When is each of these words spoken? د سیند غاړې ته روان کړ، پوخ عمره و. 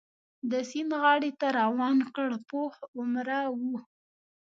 د 0.51 0.53
سیند 0.69 0.91
غاړې 1.01 1.31
ته 1.39 1.47
روان 1.59 1.97
کړ، 2.15 2.29
پوخ 2.49 2.73
عمره 2.99 3.41
و. 3.59 3.61